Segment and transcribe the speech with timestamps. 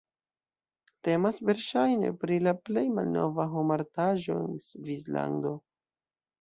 [1.07, 5.57] Temas verŝajne pri la plej malnova homa artaĵo en Svislando.